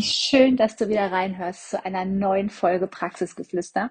[0.00, 3.90] Wie schön, dass du wieder reinhörst zu einer neuen Folge Praxisgeflüster.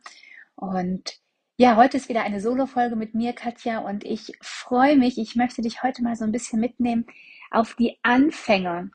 [0.55, 1.19] Und
[1.55, 5.19] ja, heute ist wieder eine Solo-Folge mit mir, Katja, und ich freue mich.
[5.19, 7.05] Ich möchte dich heute mal so ein bisschen mitnehmen
[7.51, 8.89] auf die Anfänge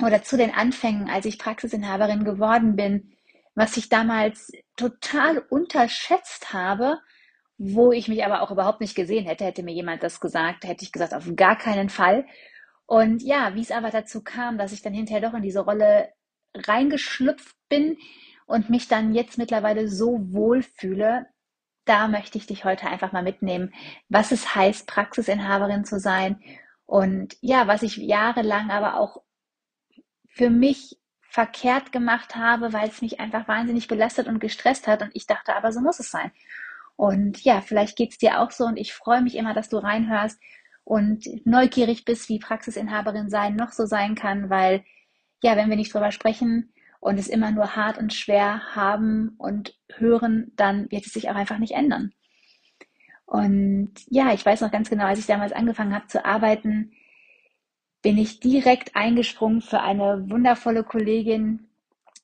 [0.00, 3.16] oder zu den Anfängen, als ich Praxisinhaberin geworden bin,
[3.56, 7.00] was ich damals total unterschätzt habe,
[7.58, 9.44] wo ich mich aber auch überhaupt nicht gesehen hätte.
[9.44, 12.24] Hätte mir jemand das gesagt, hätte ich gesagt, auf gar keinen Fall.
[12.86, 16.10] Und ja, wie es aber dazu kam, dass ich dann hinterher doch in diese Rolle
[16.54, 17.98] reingeschlüpft bin
[18.46, 21.26] und mich dann jetzt mittlerweile so wohl fühle,
[21.84, 23.72] da möchte ich dich heute einfach mal mitnehmen,
[24.08, 26.40] was es heißt, Praxisinhaberin zu sein
[26.86, 29.22] und ja, was ich jahrelang aber auch
[30.28, 35.10] für mich verkehrt gemacht habe, weil es mich einfach wahnsinnig belastet und gestresst hat und
[35.14, 36.30] ich dachte, aber so muss es sein.
[36.96, 39.78] Und ja, vielleicht geht es dir auch so und ich freue mich immer, dass du
[39.78, 40.40] reinhörst
[40.84, 44.84] und neugierig bist, wie Praxisinhaberin sein noch so sein kann, weil
[45.44, 49.78] ja, wenn wir nicht drüber sprechen und es immer nur hart und schwer haben und
[49.94, 52.12] hören, dann wird es sich auch einfach nicht ändern.
[53.26, 56.92] Und ja, ich weiß noch ganz genau, als ich damals angefangen habe zu arbeiten,
[58.00, 61.68] bin ich direkt eingesprungen für eine wundervolle Kollegin,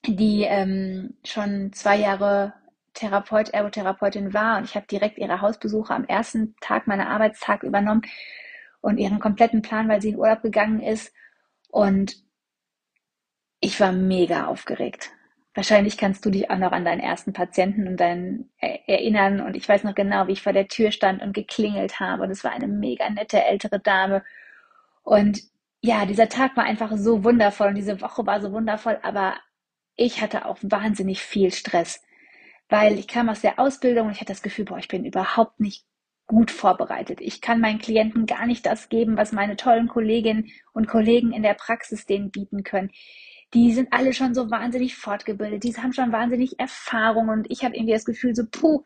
[0.06, 2.55] die ähm, schon zwei Jahre
[2.94, 8.02] Therapeut, Ergotherapeutin war und ich habe direkt ihre Hausbesuche am ersten Tag meiner Arbeitstag übernommen
[8.80, 11.12] und ihren kompletten Plan, weil sie in Urlaub gegangen ist.
[11.68, 12.30] Und
[13.60, 15.10] ich war mega aufgeregt.
[15.54, 19.40] Wahrscheinlich kannst du dich auch noch an deinen ersten Patienten und deinen erinnern.
[19.40, 22.22] Und ich weiß noch genau, wie ich vor der Tür stand und geklingelt habe.
[22.22, 24.24] Und es war eine mega nette ältere Dame.
[25.02, 25.42] Und
[25.82, 28.98] ja, dieser Tag war einfach so wundervoll und diese Woche war so wundervoll.
[29.02, 29.34] Aber
[29.96, 32.02] ich hatte auch wahnsinnig viel Stress,
[32.68, 35.58] weil ich kam aus der Ausbildung und ich hatte das Gefühl, boah, ich bin überhaupt
[35.60, 35.84] nicht
[36.27, 37.20] gut vorbereitet.
[37.20, 41.42] Ich kann meinen Klienten gar nicht das geben, was meine tollen Kolleginnen und Kollegen in
[41.42, 42.92] der Praxis denen bieten können
[43.55, 47.77] die sind alle schon so wahnsinnig fortgebildet, die haben schon wahnsinnig Erfahrung und ich habe
[47.77, 48.84] irgendwie das Gefühl so, puh,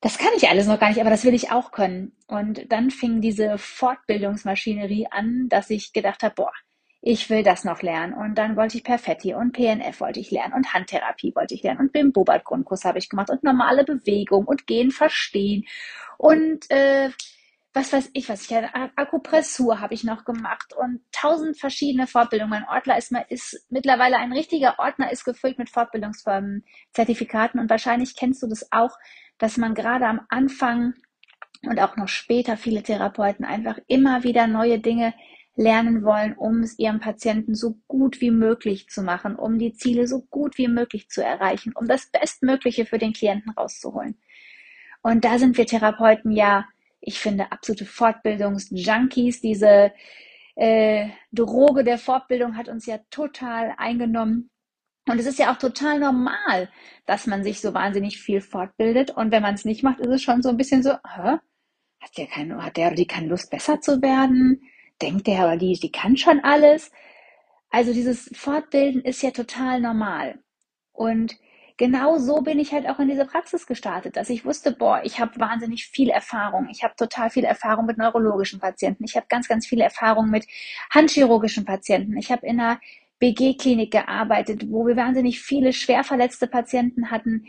[0.00, 2.12] das kann ich alles noch gar nicht, aber das will ich auch können.
[2.26, 6.52] Und dann fing diese Fortbildungsmaschinerie an, dass ich gedacht habe, boah,
[7.00, 8.12] ich will das noch lernen.
[8.12, 11.80] Und dann wollte ich Perfetti und PNF wollte ich lernen und Handtherapie wollte ich lernen
[11.80, 15.64] und Bim Bobart Grundkurs habe ich gemacht und normale Bewegung und Gehen verstehen
[16.18, 17.10] und äh,
[17.74, 22.50] was weiß ich, was ich hatte, Akupressur habe ich noch gemacht und tausend verschiedene Fortbildungen.
[22.50, 28.42] Mein Ordner ist, ist mittlerweile ein richtiger Ordner, ist gefüllt mit Fortbildungszertifikaten und wahrscheinlich kennst
[28.44, 28.96] du das auch,
[29.38, 30.94] dass man gerade am Anfang
[31.62, 35.12] und auch noch später viele Therapeuten einfach immer wieder neue Dinge
[35.56, 40.06] lernen wollen, um es ihrem Patienten so gut wie möglich zu machen, um die Ziele
[40.06, 44.16] so gut wie möglich zu erreichen, um das Bestmögliche für den Klienten rauszuholen.
[45.02, 46.66] Und da sind wir Therapeuten ja
[47.06, 49.40] ich finde, absolute Fortbildungsjunkies.
[49.40, 49.92] Diese
[50.56, 54.50] äh, Droge der Fortbildung hat uns ja total eingenommen.
[55.06, 56.70] Und es ist ja auch total normal,
[57.06, 59.10] dass man sich so wahnsinnig viel fortbildet.
[59.10, 61.38] Und wenn man es nicht macht, ist es schon so ein bisschen so, hä?
[62.00, 64.62] Hat der, keine, hat der oder die keine Lust, besser zu werden?
[65.02, 66.90] Denkt der oder die, die kann schon alles?
[67.70, 70.38] Also dieses Fortbilden ist ja total normal.
[70.92, 71.36] Und
[71.76, 75.20] genau so bin ich halt auch in diese Praxis gestartet, dass ich wusste, boah, ich
[75.20, 76.68] habe wahnsinnig viel Erfahrung.
[76.70, 79.04] Ich habe total viel Erfahrung mit neurologischen Patienten.
[79.04, 80.46] Ich habe ganz, ganz viel Erfahrung mit
[80.90, 82.16] handchirurgischen Patienten.
[82.16, 82.80] Ich habe in einer
[83.18, 87.46] BG-Klinik gearbeitet, wo wir wahnsinnig viele schwer verletzte Patienten hatten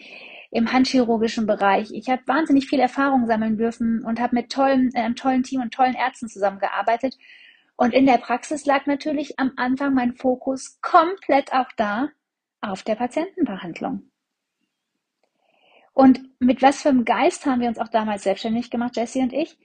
[0.52, 1.92] im handchirurgischen Bereich.
[1.92, 5.62] Ich habe wahnsinnig viel Erfahrung sammeln dürfen und habe mit tollen, äh, einem tollen Team
[5.62, 7.18] und tollen Ärzten zusammengearbeitet.
[7.75, 12.10] Und in der Praxis lag natürlich am Anfang mein Fokus komplett auch da
[12.62, 14.10] auf der Patientenbehandlung.
[15.95, 19.31] Und mit was für einem Geist haben wir uns auch damals selbstständig gemacht, Jessie und
[19.31, 19.57] ich?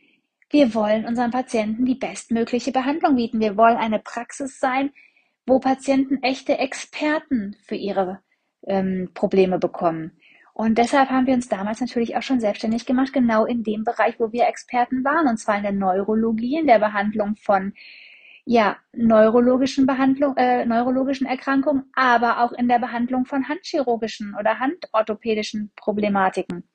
[0.48, 3.40] Wir wollen unseren Patienten die bestmögliche Behandlung bieten.
[3.40, 4.92] Wir wollen eine Praxis sein,
[5.44, 8.20] wo Patienten echte Experten für ihre
[8.64, 10.12] ähm, Probleme bekommen.
[10.54, 14.20] Und deshalb haben wir uns damals natürlich auch schon selbstständig gemacht, genau in dem Bereich,
[14.20, 17.72] wo wir Experten waren, und zwar in der Neurologie, in der Behandlung von
[18.44, 25.72] ja, neurologischen Behandlung, äh, neurologischen Erkrankungen, aber auch in der Behandlung von handchirurgischen oder handorthopädischen
[25.76, 26.68] Problematiken.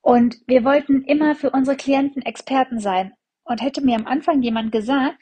[0.00, 3.12] Und wir wollten immer für unsere Klienten Experten sein.
[3.44, 5.18] Und hätte mir am Anfang jemand gesagt,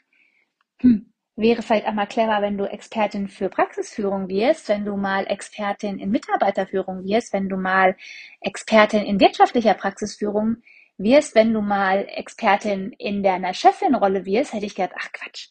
[0.79, 5.25] hm, wäre vielleicht auch mal clever, wenn du Expertin für Praxisführung wirst, wenn du mal
[5.27, 7.95] Expertin in Mitarbeiterführung wirst, wenn du mal
[8.41, 14.75] Expertin in wirtschaftlicher Praxisführung wirst, wenn du mal Expertin in deiner Chefin-Rolle wirst, hätte ich
[14.75, 15.49] gedacht, ach Quatsch,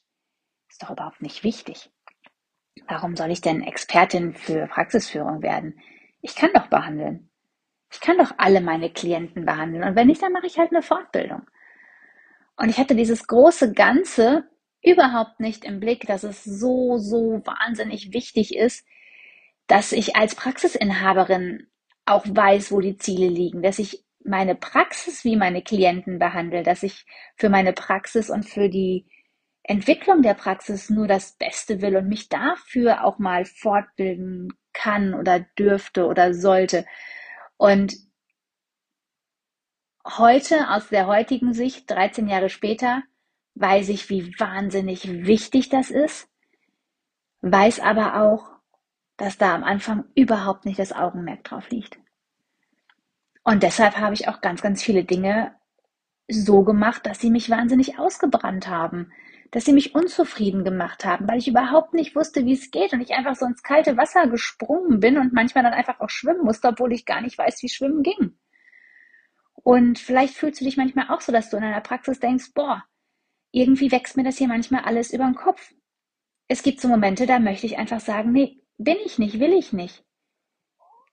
[0.69, 1.91] ist doch überhaupt nicht wichtig.
[2.89, 5.81] Warum soll ich denn Expertin für Praxisführung werden?
[6.21, 7.31] Ich kann doch behandeln.
[7.91, 9.85] Ich kann doch alle meine Klienten behandeln.
[9.85, 11.43] Und wenn nicht, dann mache ich halt eine Fortbildung.
[12.57, 14.49] Und ich hatte dieses große Ganze
[14.83, 18.87] überhaupt nicht im Blick, dass es so, so wahnsinnig wichtig ist,
[19.67, 21.69] dass ich als Praxisinhaberin
[22.05, 26.83] auch weiß, wo die Ziele liegen, dass ich meine Praxis wie meine Klienten behandle, dass
[26.83, 27.07] ich
[27.37, 29.07] für meine Praxis und für die
[29.63, 35.41] Entwicklung der Praxis nur das Beste will und mich dafür auch mal fortbilden kann oder
[35.59, 36.87] dürfte oder sollte.
[37.57, 37.97] Und
[40.05, 43.03] heute, aus der heutigen Sicht, 13 Jahre später,
[43.55, 46.29] weiß ich, wie wahnsinnig wichtig das ist,
[47.41, 48.51] weiß aber auch,
[49.17, 51.99] dass da am Anfang überhaupt nicht das Augenmerk drauf liegt.
[53.49, 55.55] Und deshalb habe ich auch ganz, ganz viele Dinge
[56.29, 59.13] so gemacht, dass sie mich wahnsinnig ausgebrannt haben,
[59.53, 63.01] dass sie mich unzufrieden gemacht haben, weil ich überhaupt nicht wusste, wie es geht und
[63.01, 66.67] ich einfach so ins kalte Wasser gesprungen bin und manchmal dann einfach auch schwimmen musste,
[66.67, 68.37] obwohl ich gar nicht weiß, wie Schwimmen ging.
[69.55, 72.83] Und vielleicht fühlst du dich manchmal auch so, dass du in einer Praxis denkst, boah,
[73.53, 75.73] irgendwie wächst mir das hier manchmal alles über den Kopf.
[76.49, 79.73] Es gibt so Momente, da möchte ich einfach sagen, nee, bin ich nicht, will ich
[79.73, 80.06] nicht.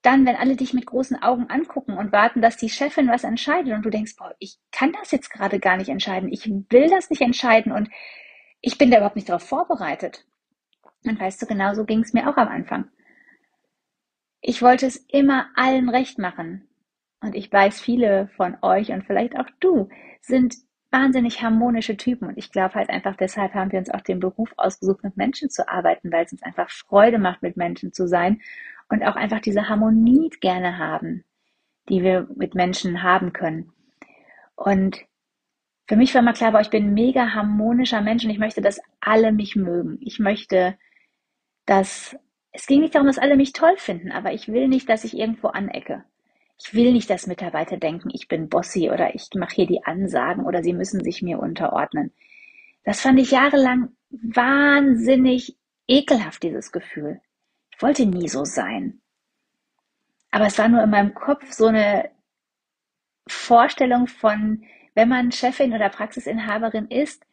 [0.03, 3.73] Dann, wenn alle dich mit großen Augen angucken und warten, dass die Chefin was entscheidet
[3.73, 7.09] und du denkst, boah, ich kann das jetzt gerade gar nicht entscheiden, ich will das
[7.09, 7.89] nicht entscheiden und
[8.61, 10.25] ich bin da überhaupt nicht darauf vorbereitet.
[11.05, 12.89] Und weißt du, genau so ging es mir auch am Anfang.
[14.41, 16.67] Ich wollte es immer allen recht machen.
[17.21, 19.87] Und ich weiß, viele von euch und vielleicht auch du
[20.21, 20.55] sind
[20.91, 22.27] wahnsinnig harmonische Typen.
[22.27, 25.49] Und ich glaube halt einfach, deshalb haben wir uns auch den Beruf ausgesucht, mit Menschen
[25.49, 28.41] zu arbeiten, weil es uns einfach Freude macht, mit Menschen zu sein
[28.89, 31.23] und auch einfach diese Harmonie gerne haben,
[31.89, 33.71] die wir mit Menschen haben können.
[34.55, 35.05] Und
[35.87, 38.81] für mich war immer klar, ich bin ein mega harmonischer Mensch und ich möchte, dass
[39.01, 39.97] alle mich mögen.
[40.01, 40.77] Ich möchte,
[41.65, 42.15] dass
[42.53, 45.17] es ging nicht darum, dass alle mich toll finden, aber ich will nicht, dass ich
[45.17, 46.03] irgendwo anecke.
[46.59, 50.45] Ich will nicht, dass Mitarbeiter denken, ich bin Bossy oder ich mache hier die Ansagen
[50.45, 52.13] oder sie müssen sich mir unterordnen.
[52.85, 55.57] Das fand ich jahrelang wahnsinnig
[55.87, 57.21] ekelhaft, dieses Gefühl.
[57.75, 59.01] Ich wollte nie so sein.
[60.31, 62.09] Aber es war nur in meinem Kopf so eine
[63.27, 64.63] Vorstellung von,
[64.95, 67.25] wenn man Chefin oder Praxisinhaberin ist,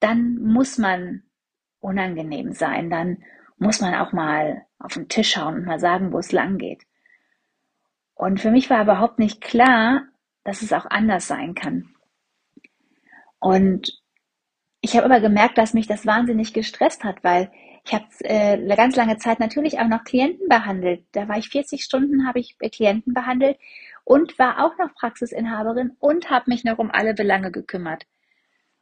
[0.00, 1.22] dann muss man
[1.80, 3.22] unangenehm sein, dann
[3.58, 6.84] muss man auch mal auf den Tisch schauen und mal sagen, wo es lang geht.
[8.14, 10.02] Und für mich war überhaupt nicht klar,
[10.44, 11.94] dass es auch anders sein kann.
[13.38, 14.00] Und
[14.80, 17.50] ich habe aber gemerkt, dass mich das wahnsinnig gestresst hat, weil
[17.84, 21.04] ich habe äh, eine ganz lange Zeit natürlich auch noch Klienten behandelt.
[21.12, 23.58] Da war ich 40 Stunden, habe ich Klienten behandelt
[24.04, 28.06] und war auch noch Praxisinhaberin und habe mich noch um alle Belange gekümmert.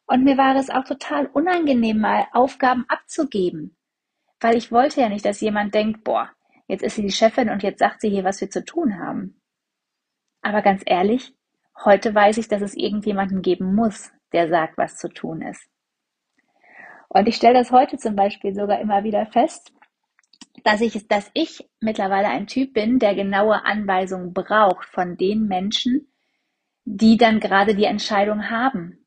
[0.07, 3.77] Und mir war es auch total unangenehm, mal Aufgaben abzugeben,
[4.41, 6.31] weil ich wollte ja nicht, dass jemand denkt, boah,
[6.73, 9.41] Jetzt ist sie die Chefin und jetzt sagt sie hier, was wir zu tun haben.
[10.41, 11.35] Aber ganz ehrlich,
[11.85, 15.69] heute weiß ich, dass es irgendjemanden geben muss, der sagt, was zu tun ist.
[17.15, 19.75] Und ich stelle das heute zum Beispiel sogar immer wieder fest,
[20.65, 26.11] dass ich, dass ich mittlerweile ein Typ bin, der genaue Anweisungen braucht von den Menschen,
[26.85, 29.05] die dann gerade die Entscheidung haben.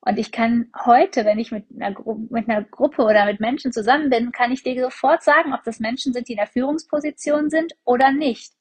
[0.00, 1.94] Und ich kann heute, wenn ich mit einer,
[2.28, 5.78] mit einer Gruppe oder mit Menschen zusammen bin, kann ich dir sofort sagen, ob das
[5.78, 8.52] Menschen sind, die in der Führungsposition sind oder nicht.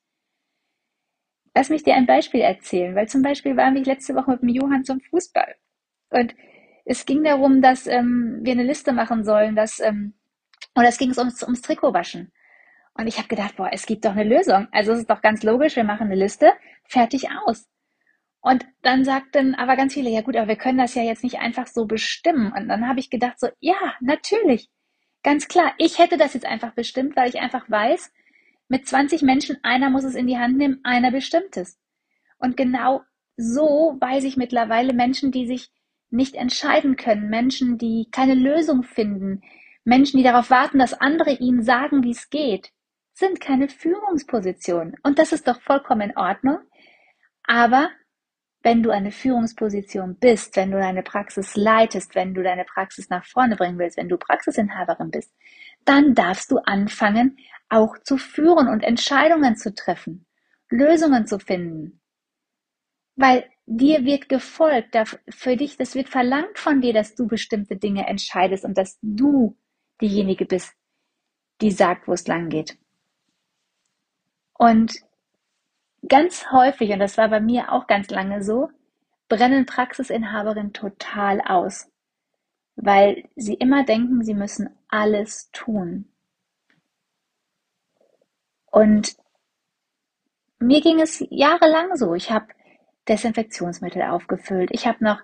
[1.55, 4.49] Lass mich dir ein Beispiel erzählen, weil zum Beispiel waren wir letzte Woche mit dem
[4.49, 5.55] Johann zum Fußball.
[6.11, 6.35] Und
[6.85, 10.13] es ging darum, dass ähm, wir eine Liste machen sollen, dass, ähm,
[10.75, 12.31] oder es ging ums, ums Trikotwaschen.
[12.95, 14.67] Und ich habe gedacht, boah, es gibt doch eine Lösung.
[14.71, 16.51] Also es ist doch ganz logisch, wir machen eine Liste,
[16.87, 17.67] fertig aus.
[18.41, 21.39] Und dann sagten aber ganz viele, ja gut, aber wir können das ja jetzt nicht
[21.39, 22.51] einfach so bestimmen.
[22.51, 24.69] Und dann habe ich gedacht, so, ja, natürlich.
[25.23, 28.11] Ganz klar, ich hätte das jetzt einfach bestimmt, weil ich einfach weiß,
[28.67, 31.79] mit 20 Menschen, einer muss es in die Hand nehmen, einer bestimmt es.
[32.37, 33.01] Und genau
[33.37, 35.71] so weiß ich mittlerweile Menschen, die sich
[36.13, 39.41] nicht entscheiden können, Menschen, die keine Lösung finden,
[39.83, 42.71] Menschen, die darauf warten, dass andere ihnen sagen, wie es geht,
[43.13, 44.95] sind keine Führungspositionen.
[45.03, 46.59] Und das ist doch vollkommen in Ordnung.
[47.43, 47.89] Aber
[48.61, 53.25] wenn du eine Führungsposition bist, wenn du deine Praxis leitest, wenn du deine Praxis nach
[53.25, 55.33] vorne bringen willst, wenn du Praxisinhaberin bist,
[55.83, 60.25] dann darfst du anfangen, auch zu führen und Entscheidungen zu treffen,
[60.69, 61.99] Lösungen zu finden.
[63.15, 64.95] Weil dir wird gefolgt,
[65.29, 69.57] für dich, das wird verlangt von dir, dass du bestimmte Dinge entscheidest und dass du
[70.01, 70.73] diejenige bist,
[71.61, 72.77] die sagt, wo es lang geht.
[74.53, 74.95] Und
[76.07, 78.69] ganz häufig, und das war bei mir auch ganz lange so,
[79.29, 81.89] brennen Praxisinhaberinnen total aus,
[82.75, 86.09] weil sie immer denken, sie müssen alles tun.
[88.71, 89.15] Und
[90.59, 92.15] mir ging es jahrelang so.
[92.15, 92.47] Ich habe
[93.07, 94.69] Desinfektionsmittel aufgefüllt.
[94.71, 95.19] Ich habe noch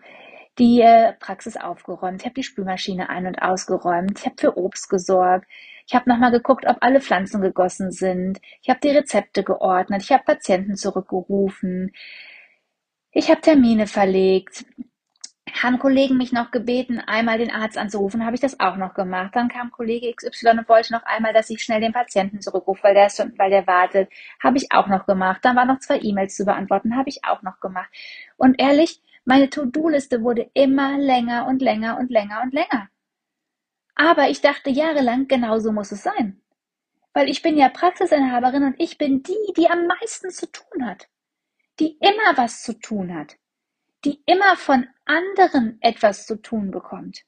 [0.57, 2.21] die äh, Praxis aufgeräumt.
[2.21, 4.19] Ich habe die Spülmaschine ein- und ausgeräumt.
[4.19, 5.47] Ich habe für Obst gesorgt.
[5.87, 8.39] Ich habe nochmal geguckt, ob alle Pflanzen gegossen sind.
[8.61, 10.03] Ich habe die Rezepte geordnet.
[10.03, 11.91] Ich habe Patienten zurückgerufen.
[13.11, 14.65] Ich habe Termine verlegt
[15.61, 19.35] haben Kollegen mich noch gebeten, einmal den Arzt anzurufen, habe ich das auch noch gemacht.
[19.35, 22.93] Dann kam Kollege XY und wollte noch einmal, dass ich schnell den Patienten zurückrufe, weil
[22.93, 24.09] der, schon, weil der wartet.
[24.41, 25.39] Habe ich auch noch gemacht.
[25.43, 27.89] Dann waren noch zwei E-Mails zu beantworten, habe ich auch noch gemacht.
[28.37, 32.89] Und ehrlich, meine To-Do-Liste wurde immer länger und länger und länger und länger.
[33.95, 36.41] Aber ich dachte jahrelang, genau so muss es sein.
[37.13, 41.07] Weil ich bin ja Praxisinhaberin und ich bin die, die am meisten zu tun hat.
[41.79, 43.38] Die immer was zu tun hat
[44.05, 47.25] die immer von anderen etwas zu tun bekommt.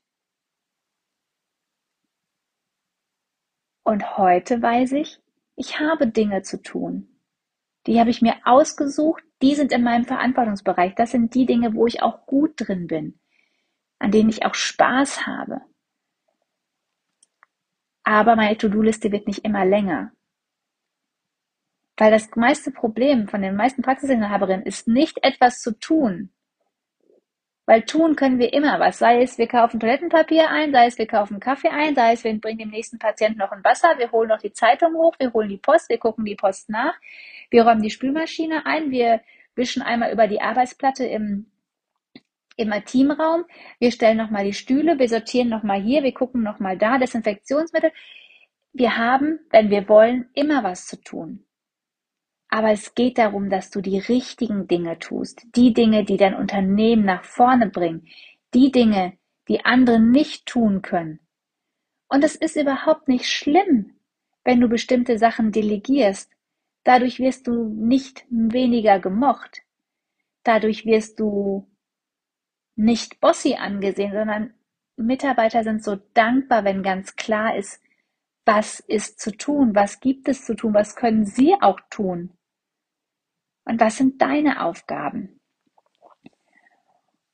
[3.83, 5.19] Und heute weiß ich,
[5.55, 7.07] ich habe Dinge zu tun.
[7.87, 10.93] Die habe ich mir ausgesucht, die sind in meinem Verantwortungsbereich.
[10.95, 13.19] Das sind die Dinge, wo ich auch gut drin bin,
[13.99, 15.61] an denen ich auch Spaß habe.
[18.03, 20.11] Aber meine To-Do-Liste wird nicht immer länger.
[21.97, 26.31] Weil das meiste Problem von den meisten Praxisinhaberinnen ist nicht etwas zu tun,
[27.65, 28.99] weil tun können wir immer was.
[28.99, 32.39] Sei es, wir kaufen Toilettenpapier ein, sei es, wir kaufen Kaffee ein, sei es, wir
[32.39, 35.49] bringen dem nächsten Patienten noch ein Wasser, wir holen noch die Zeitung hoch, wir holen
[35.49, 36.95] die Post, wir gucken die Post nach,
[37.49, 39.21] wir räumen die Spülmaschine ein, wir
[39.55, 41.51] wischen einmal über die Arbeitsplatte im,
[42.55, 43.45] im Teamraum,
[43.79, 47.91] wir stellen nochmal die Stühle, wir sortieren nochmal hier, wir gucken nochmal da, Desinfektionsmittel.
[48.73, 51.45] Wir haben, wenn wir wollen, immer was zu tun.
[52.53, 57.05] Aber es geht darum, dass du die richtigen Dinge tust, die Dinge, die dein Unternehmen
[57.05, 58.07] nach vorne bringen,
[58.53, 59.17] die Dinge,
[59.47, 61.21] die andere nicht tun können.
[62.09, 63.93] Und es ist überhaupt nicht schlimm,
[64.43, 66.29] wenn du bestimmte Sachen delegierst.
[66.83, 69.61] Dadurch wirst du nicht weniger gemocht.
[70.43, 71.71] Dadurch wirst du
[72.75, 74.53] nicht bossy angesehen, sondern
[74.97, 77.81] Mitarbeiter sind so dankbar, wenn ganz klar ist,
[78.43, 82.33] was ist zu tun, was gibt es zu tun, was können sie auch tun.
[83.65, 85.39] Und was sind deine Aufgaben?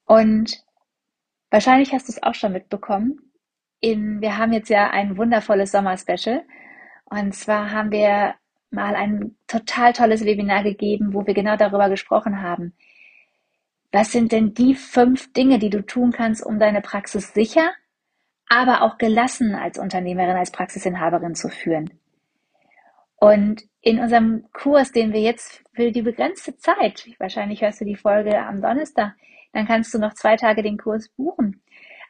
[0.05, 0.63] Und
[1.49, 3.31] wahrscheinlich hast du es auch schon mitbekommen.
[3.79, 6.43] In, wir haben jetzt ja ein wundervolles Sommer-Special.
[7.05, 8.35] Und zwar haben wir
[8.69, 12.73] mal ein total tolles Webinar gegeben, wo wir genau darüber gesprochen haben.
[13.91, 17.71] Was sind denn die fünf Dinge, die du tun kannst, um deine Praxis sicher,
[18.49, 21.89] aber auch gelassen als Unternehmerin, als Praxisinhaberin zu führen?
[23.15, 27.95] Und in unserem Kurs, den wir jetzt für die begrenzte Zeit, wahrscheinlich hörst du die
[27.95, 29.13] Folge am Donnerstag,
[29.53, 31.61] dann kannst du noch zwei Tage den Kurs buchen.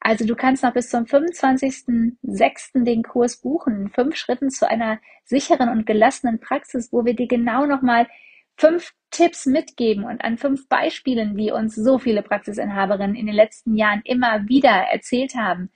[0.01, 2.83] Also du kannst noch bis zum 25.06.
[2.83, 3.89] den Kurs buchen.
[3.89, 8.07] Fünf Schritten zu einer sicheren und gelassenen Praxis, wo wir dir genau nochmal
[8.55, 13.75] fünf Tipps mitgeben und an fünf Beispielen, die uns so viele Praxisinhaberinnen in den letzten
[13.75, 15.69] Jahren immer wieder erzählt haben,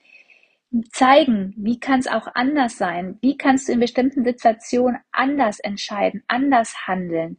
[0.92, 3.18] zeigen, wie kann es auch anders sein?
[3.22, 7.38] Wie kannst du in bestimmten Situationen anders entscheiden, anders handeln?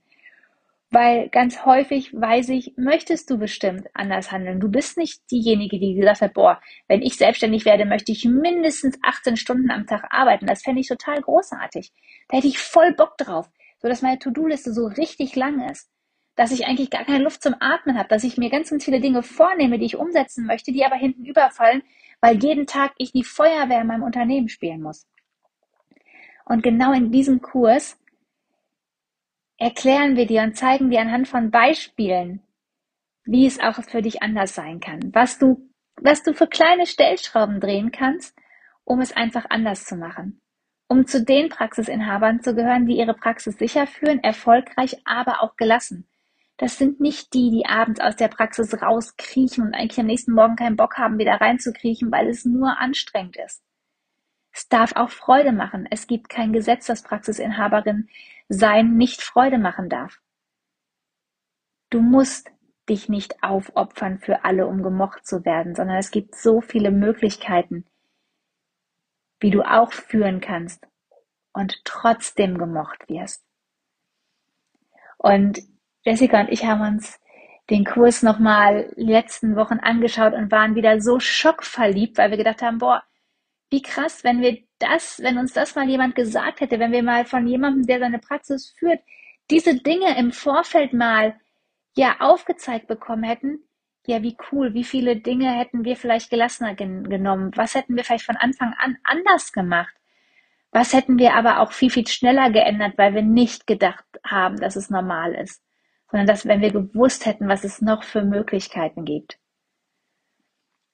[0.91, 4.61] Weil ganz häufig weiß ich, möchtest du bestimmt anders handeln.
[4.61, 8.99] Du bist nicht diejenige, die gesagt hat, boah, wenn ich selbstständig werde, möchte ich mindestens
[9.03, 10.47] 18 Stunden am Tag arbeiten.
[10.47, 11.93] Das fände ich total großartig.
[12.29, 13.49] Da hätte ich voll Bock drauf,
[13.81, 15.89] so dass meine To-Do-Liste so richtig lang ist.
[16.37, 19.01] Dass ich eigentlich gar keine Luft zum Atmen habe, dass ich mir ganz, ganz viele
[19.01, 21.83] Dinge vornehme, die ich umsetzen möchte, die aber hinten überfallen,
[22.23, 25.07] weil jeden Tag ich die Feuerwehr in meinem Unternehmen spielen muss.
[26.47, 27.99] Und genau in diesem Kurs
[29.59, 32.41] erklären wir dir und zeigen dir anhand von Beispielen,
[33.25, 37.61] wie es auch für dich anders sein kann, was du, was du für kleine Stellschrauben
[37.61, 38.37] drehen kannst,
[38.85, 40.41] um es einfach anders zu machen.
[40.89, 46.07] Um zu den Praxisinhabern zu gehören, die ihre Praxis sicher führen, erfolgreich, aber auch gelassen.
[46.59, 50.57] Das sind nicht die, die abends aus der Praxis rauskriechen und eigentlich am nächsten Morgen
[50.57, 53.63] keinen Bock haben, wieder reinzukriechen, weil es nur anstrengend ist.
[54.53, 55.89] Es darf auch Freude machen.
[55.91, 58.09] Es gibt kein Gesetz, das Praxisinhaberin
[58.49, 60.21] sein nicht Freude machen darf.
[61.91, 62.51] Du musst
[62.89, 67.87] dich nicht aufopfern für alle, um gemocht zu werden, sondern es gibt so viele Möglichkeiten,
[69.41, 70.87] wie du auch führen kannst
[71.53, 73.45] und trotzdem gemocht wirst.
[75.19, 75.61] Und
[76.05, 77.21] Jessica und ich haben uns
[77.71, 82.79] den Kurs nochmal letzten Wochen angeschaut und waren wieder so schockverliebt, weil wir gedacht haben,
[82.79, 83.03] boah,
[83.71, 87.25] wie krass, wenn wir das, wenn uns das mal jemand gesagt hätte, wenn wir mal
[87.25, 89.01] von jemandem, der seine Praxis führt,
[89.51, 91.37] diese Dinge im Vorfeld mal
[91.97, 93.61] ja aufgezeigt bekommen hätten,
[94.07, 98.05] ja, wie cool, wie viele Dinge hätten wir vielleicht gelassener gen genommen, was hätten wir
[98.05, 99.95] vielleicht von Anfang an anders gemacht,
[100.73, 104.75] was hätten wir aber auch viel, viel schneller geändert, weil wir nicht gedacht haben, dass
[104.77, 105.63] es normal ist,
[106.13, 109.39] sondern dass, wenn wir gewusst hätten, was es noch für Möglichkeiten gibt.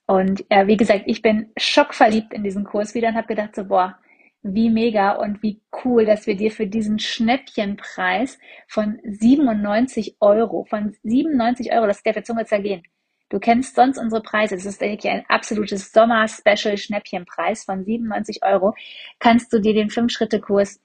[0.07, 3.65] Und ja, wie gesagt, ich bin schockverliebt in diesen Kurs wieder und habe gedacht so,
[3.65, 3.99] boah,
[4.43, 10.97] wie mega und wie cool, dass wir dir für diesen Schnäppchenpreis von 97 Euro, von
[11.03, 12.85] 97 Euro, das ist der für Zunge zergehen.
[13.29, 14.55] Du kennst sonst unsere Preise.
[14.55, 18.75] Das ist eigentlich ein absolutes Sommer-Special-Schnäppchenpreis von 97 Euro.
[19.19, 20.81] Kannst du dir den Fünf-Schritte-Kurs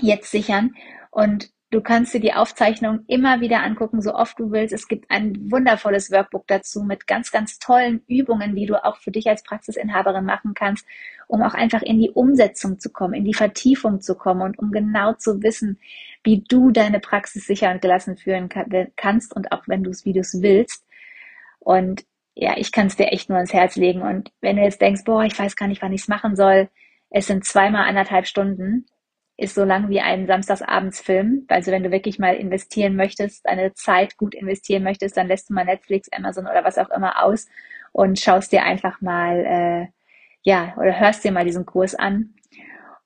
[0.00, 0.74] jetzt sichern
[1.10, 4.72] und Du kannst dir die Aufzeichnung immer wieder angucken, so oft du willst.
[4.72, 9.10] Es gibt ein wundervolles Workbook dazu mit ganz, ganz tollen Übungen, die du auch für
[9.10, 10.86] dich als Praxisinhaberin machen kannst,
[11.26, 14.72] um auch einfach in die Umsetzung zu kommen, in die Vertiefung zu kommen und um
[14.72, 15.78] genau zu wissen,
[16.24, 18.48] wie du deine Praxis sicher und gelassen führen
[18.96, 20.86] kannst und auch wenn du es, wie du es willst.
[21.58, 24.00] Und ja, ich kann es dir echt nur ans Herz legen.
[24.00, 26.70] Und wenn du jetzt denkst, boah, ich weiß gar nicht, wann ich es machen soll,
[27.10, 28.86] es sind zweimal anderthalb Stunden
[29.38, 31.46] ist so lang wie ein Samstagsabendsfilm.
[31.48, 35.54] Also wenn du wirklich mal investieren möchtest, deine Zeit gut investieren möchtest, dann lässt du
[35.54, 37.46] mal Netflix, Amazon oder was auch immer aus
[37.92, 39.86] und schaust dir einfach mal, äh,
[40.42, 42.34] ja, oder hörst dir mal diesen Kurs an.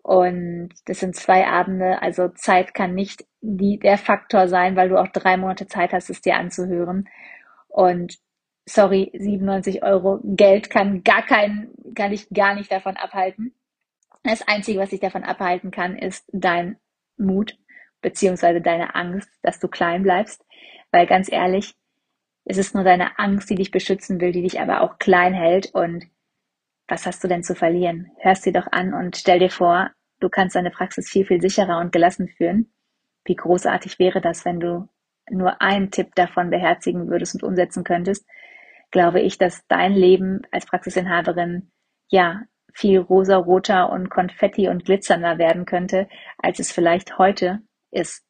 [0.03, 4.97] Und das sind zwei Abende, also Zeit kann nicht die, der Faktor sein, weil du
[4.99, 7.09] auch drei Monate Zeit hast, es dir anzuhören.
[7.69, 8.17] Und
[8.65, 13.55] sorry, 97 Euro Geld kann gar keinen, kann ich gar nicht davon abhalten.
[14.23, 16.79] Das Einzige, was dich davon abhalten kann, ist dein
[17.17, 17.59] Mut
[18.01, 20.45] beziehungsweise deine Angst, dass du klein bleibst.
[20.91, 21.75] Weil ganz ehrlich,
[22.45, 25.75] es ist nur deine Angst, die dich beschützen will, die dich aber auch klein hält.
[25.75, 26.05] Und
[26.89, 28.11] was hast du denn zu verlieren?
[28.19, 31.79] Hörst dir doch an und stell dir vor, du kannst deine Praxis viel, viel sicherer
[31.79, 32.73] und gelassen führen.
[33.25, 34.89] Wie großartig wäre das, wenn du
[35.31, 38.27] nur einen Tipp davon beherzigen würdest und umsetzen könntest,
[38.91, 41.71] glaube ich, dass dein Leben als Praxisinhaberin
[42.09, 46.09] ja viel rosaroter und Konfetti und glitzernder werden könnte,
[46.39, 48.25] als es vielleicht heute ist.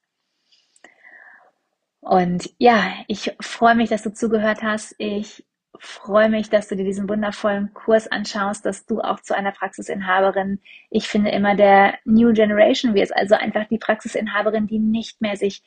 [2.01, 4.95] Und ja, ich freue mich, dass du zugehört hast.
[4.99, 5.45] Ich
[5.79, 10.61] freue mich, dass du dir diesen wundervollen Kurs anschaust, dass du auch zu einer Praxisinhaberin,
[10.91, 15.63] ich finde immer der New Generation wirst, also einfach die Praxisinhaberin, die nicht mehr sich,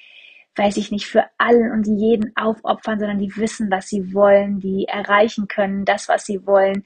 [0.55, 4.85] weiß ich nicht, für allen und jeden aufopfern, sondern die wissen, was sie wollen, die
[4.87, 6.85] erreichen können, das, was sie wollen,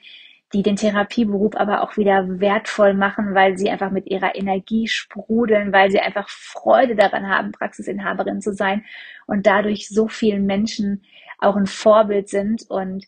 [0.54, 5.72] die den Therapieberuf aber auch wieder wertvoll machen, weil sie einfach mit ihrer Energie sprudeln,
[5.72, 8.86] weil sie einfach Freude daran haben, Praxisinhaberin zu sein
[9.28, 11.04] und dadurch so vielen Menschen
[11.38, 12.64] auch ein Vorbild sind.
[12.70, 13.06] Und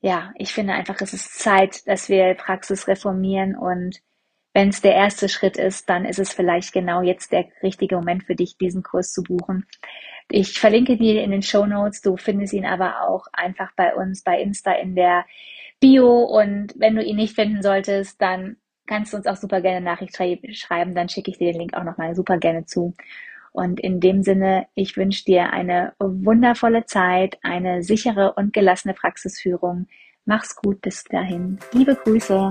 [0.00, 4.00] ja, ich finde einfach, es ist Zeit, dass wir Praxis reformieren und
[4.52, 8.24] wenn es der erste Schritt ist, dann ist es vielleicht genau jetzt der richtige Moment
[8.24, 9.66] für dich, diesen Kurs zu buchen.
[10.30, 12.02] Ich verlinke dir in den Show Notes.
[12.02, 15.24] Du findest ihn aber auch einfach bei uns bei Insta in der
[15.80, 19.80] Bio und wenn du ihn nicht finden solltest, dann kannst du uns auch super gerne
[19.80, 22.94] Nachricht schreiben, dann schicke ich dir den Link auch nochmal super gerne zu.
[23.52, 29.86] Und in dem Sinne, ich wünsche dir eine wundervolle Zeit, eine sichere und gelassene Praxisführung.
[30.24, 31.58] Mach's gut bis dahin.
[31.72, 32.50] Liebe Grüße.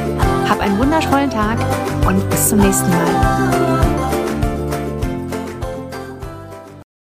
[0.71, 1.57] einen wundervollen Tag
[2.07, 3.80] und bis zum nächsten Mal.